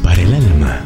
Para 0.00 0.22
el 0.22 0.32
alma. 0.32 0.80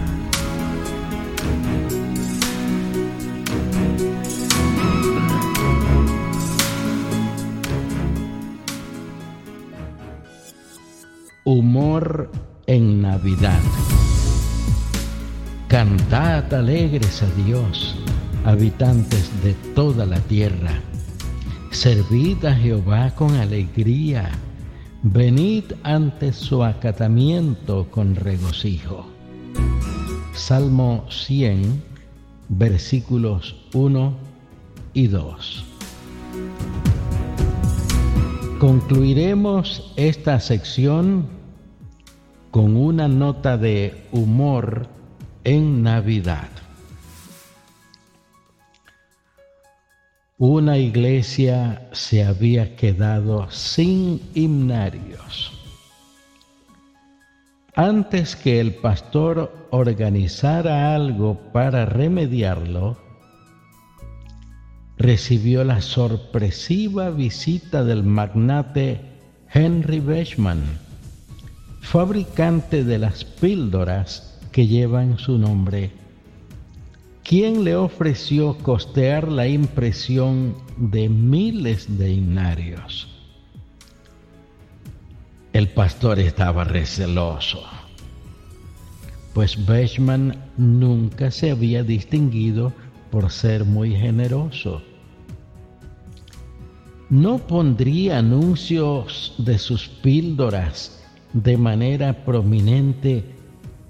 Humor 11.44 12.30
en 12.66 13.02
Navidad. 13.02 13.60
Cantad 15.69 16.55
alegres 16.55 17.23
a 17.23 17.27
Dios, 17.45 17.96
habitantes 18.46 19.30
de 19.42 19.52
toda 19.74 20.06
la 20.06 20.20
tierra. 20.20 20.73
Servid 21.70 22.42
a 22.47 22.55
Jehová 22.55 23.14
con 23.14 23.34
alegría 23.34 24.30
Venid 25.09 25.62
ante 25.84 26.33
su 26.33 26.65
acatamiento 26.65 27.87
con 27.92 28.16
regocijo. 28.16 29.06
Salmo 30.34 31.05
100, 31.09 31.80
versículos 32.48 33.55
1 33.73 34.16
y 34.95 35.06
2. 35.06 35.64
Concluiremos 38.59 39.92
esta 39.95 40.41
sección 40.41 41.28
con 42.50 42.75
una 42.75 43.06
nota 43.06 43.56
de 43.56 44.09
humor 44.11 44.88
en 45.45 45.84
Navidad. 45.84 46.48
Una 50.39 50.77
iglesia 50.77 51.89
se 51.93 52.23
había 52.23 52.77
quedado 52.77 53.51
sin 53.51 54.20
himnarios. 54.34 55.53
Antes 57.75 58.37
que 58.37 58.61
el 58.61 58.75
pastor 58.75 59.69
organizara 59.70 60.95
algo 60.95 61.39
para 61.53 61.87
remediarlo, 61.87 62.98
recibió 64.98 65.65
la 65.65 65.81
sorpresiva 65.81 67.09
visita 67.09 67.83
del 67.83 68.03
magnate 68.03 69.00
Henry 69.50 70.00
Beschman, 70.00 70.62
fabricante 71.81 72.84
de 72.84 72.98
las 72.98 73.25
píldoras 73.25 74.39
que 74.53 74.67
llevan 74.67 75.19
su 75.19 75.39
nombre 75.39 75.93
¿Quién 77.28 77.64
le 77.64 77.74
ofreció 77.74 78.56
costear 78.58 79.27
la 79.27 79.48
impresión 79.48 80.55
de 80.77 81.08
miles 81.08 81.98
de 81.98 82.12
inarios. 82.12 83.08
El 85.52 85.69
pastor 85.70 86.20
estaba 86.20 86.62
receloso, 86.62 87.64
pues 89.32 89.66
Bechman 89.66 90.50
nunca 90.56 91.32
se 91.32 91.50
había 91.50 91.82
distinguido 91.82 92.72
por 93.10 93.30
ser 93.32 93.64
muy 93.64 93.97
generoso. 93.97 94.82
No 97.10 97.38
pondría 97.38 98.19
anuncios 98.19 99.34
de 99.38 99.58
sus 99.58 99.88
píldoras 99.88 101.02
de 101.32 101.56
manera 101.56 102.24
prominente 102.24 103.24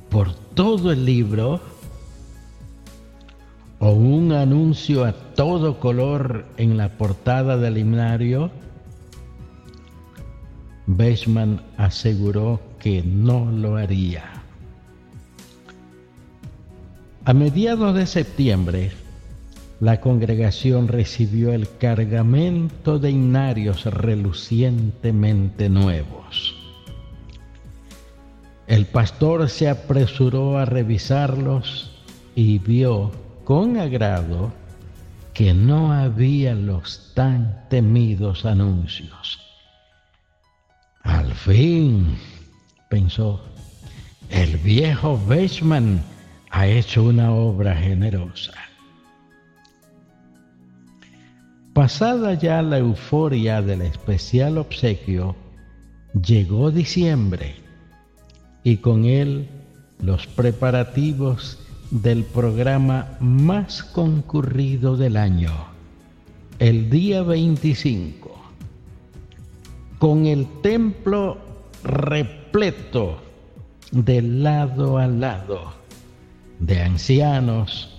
por 0.09 0.33
todo 0.55 0.91
el 0.91 1.05
libro 1.05 1.61
o 3.87 3.93
un 3.93 4.33
anuncio 4.33 5.05
a 5.05 5.13
todo 5.13 5.79
color 5.79 6.45
en 6.57 6.77
la 6.77 6.99
portada 6.99 7.57
del 7.57 7.79
himnario, 7.79 8.51
Beschman 10.89 11.63
aseguró 11.77 12.61
que 12.81 13.05
no 13.05 13.49
lo 13.49 13.77
haría. 13.77 14.25
A 17.25 17.33
mediados 17.33 17.95
de 17.95 18.07
septiembre, 18.07 18.91
la 19.79 20.01
congregación 20.01 20.89
recibió 20.89 21.53
el 21.53 21.69
cargamento 21.79 22.99
de 22.99 23.13
himnarios 23.13 23.85
relucientemente 23.85 25.69
nuevos. 25.69 26.57
El 28.67 28.87
pastor 28.87 29.49
se 29.49 29.69
apresuró 29.69 30.59
a 30.59 30.65
revisarlos 30.65 31.93
y 32.35 32.59
vio 32.59 33.26
con 33.47 33.77
agrado 33.77 34.53
que 35.33 35.55
no 35.55 35.93
había 35.93 36.53
los 36.57 37.13
tan 37.15 37.69
temidos 37.69 38.45
anuncios. 38.45 39.39
Al 41.05 41.33
fin, 41.33 42.19
pensó, 42.91 43.41
el 44.31 44.57
viejo 44.57 45.17
Bechman 45.29 46.03
ha 46.51 46.67
hecho 46.67 47.05
una 47.05 47.31
obra 47.31 47.77
generosa. 47.77 48.53
Pasada 51.73 52.35
ya 52.35 52.63
la 52.63 52.79
euforia 52.79 53.63
del 53.63 53.83
especial 53.83 54.59
obsequio, 54.59 55.37
llegó 56.21 56.73
diciembre 56.73 57.55
y 58.65 58.79
con 58.79 59.05
él 59.05 59.49
los 60.01 60.27
preparativos 60.27 61.61
del 61.91 62.25
programa 62.25 63.17
más 63.21 63.83
concurrido 63.83 64.97
del 64.97 65.17
año, 65.17 65.53
el 66.59 66.91
día 66.91 67.23
25, 67.23 68.35
con 69.99 70.27
el 70.27 70.47
templo 70.63 71.39
repleto 71.85 73.19
de 73.93 74.23
lado 74.23 74.99
a 74.99 75.07
lado 75.07 75.73
de 76.59 76.83
ancianos, 76.83 77.97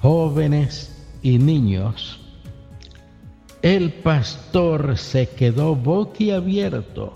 jóvenes 0.00 1.04
y 1.22 1.38
niños, 1.38 2.20
el 3.62 3.92
pastor 3.92 4.96
se 4.96 5.28
quedó 5.30 5.74
boquiabierto 5.74 7.14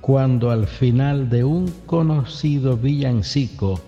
cuando 0.00 0.50
al 0.50 0.66
final 0.66 1.28
de 1.28 1.42
un 1.44 1.68
conocido 1.86 2.76
villancico 2.76 3.80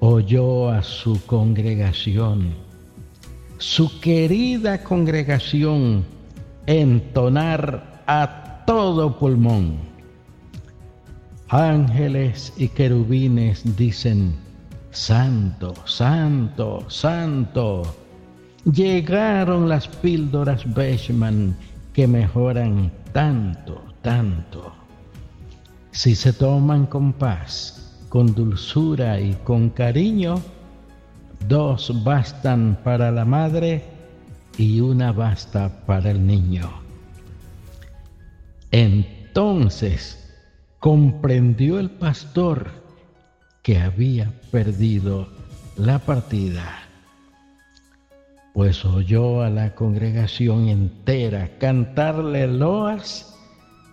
oyó 0.00 0.70
a 0.70 0.82
su 0.82 1.24
congregación, 1.26 2.54
su 3.58 4.00
querida 4.00 4.82
congregación, 4.82 6.04
entonar 6.66 8.02
a 8.06 8.64
todo 8.66 9.18
pulmón. 9.18 9.78
Ángeles 11.48 12.52
y 12.56 12.68
querubines 12.68 13.76
dicen, 13.76 14.34
Santo, 14.90 15.74
Santo, 15.84 16.88
Santo. 16.88 17.82
Llegaron 18.64 19.68
las 19.68 19.86
píldoras 19.88 20.62
Bechman 20.74 21.56
que 21.92 22.06
mejoran 22.06 22.90
tanto, 23.12 23.82
tanto. 24.02 24.72
Si 25.92 26.14
se 26.14 26.32
toman 26.32 26.86
con 26.86 27.12
paz, 27.12 27.79
con 28.10 28.34
dulzura 28.34 29.20
y 29.20 29.34
con 29.44 29.70
cariño, 29.70 30.42
dos 31.48 32.02
bastan 32.02 32.76
para 32.82 33.12
la 33.12 33.24
madre 33.24 33.84
y 34.58 34.80
una 34.80 35.12
basta 35.12 35.86
para 35.86 36.10
el 36.10 36.26
niño. 36.26 36.68
Entonces 38.72 40.34
comprendió 40.80 41.78
el 41.78 41.88
pastor 41.88 42.72
que 43.62 43.78
había 43.78 44.32
perdido 44.50 45.28
la 45.76 46.00
partida, 46.00 46.80
pues 48.54 48.84
oyó 48.84 49.42
a 49.42 49.50
la 49.50 49.76
congregación 49.76 50.68
entera 50.68 51.48
cantarle 51.58 52.48
loas 52.48 53.36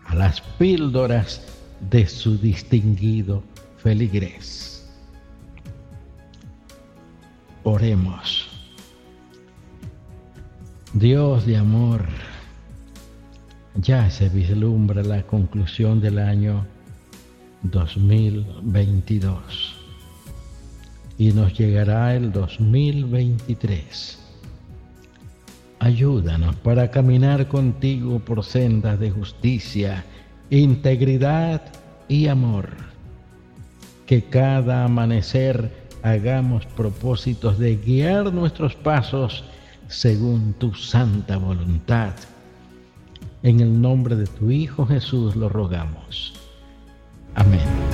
a 0.07 0.15
las 0.15 0.41
píldoras 0.41 1.43
de 1.91 2.07
su 2.07 2.39
distinguido 2.39 3.43
feligres. 3.87 4.85
Oremos. 7.63 8.49
Dios 10.93 11.45
de 11.45 11.55
amor, 11.55 12.05
ya 13.75 14.09
se 14.09 14.27
vislumbra 14.27 15.03
la 15.03 15.23
conclusión 15.23 16.01
del 16.01 16.19
año 16.19 16.65
2022 17.63 19.75
y 21.17 21.31
nos 21.31 21.57
llegará 21.57 22.13
el 22.13 22.33
2023. 22.33 24.19
Ayúdanos 25.79 26.57
para 26.57 26.91
caminar 26.91 27.47
contigo 27.47 28.19
por 28.19 28.43
sendas 28.43 28.99
de 28.99 29.11
justicia, 29.11 30.03
integridad 30.49 31.61
y 32.09 32.27
amor 32.27 32.96
que 34.07 34.23
cada 34.23 34.85
amanecer 34.85 35.69
hagamos 36.01 36.65
propósitos 36.65 37.59
de 37.59 37.75
guiar 37.75 38.33
nuestros 38.33 38.73
pasos 38.73 39.43
según 39.87 40.53
tu 40.53 40.73
santa 40.73 41.37
voluntad. 41.37 42.13
En 43.43 43.59
el 43.59 43.79
nombre 43.79 44.15
de 44.15 44.25
tu 44.25 44.49
Hijo 44.49 44.87
Jesús 44.87 45.35
lo 45.35 45.49
rogamos. 45.49 46.33
Amén. 47.35 47.86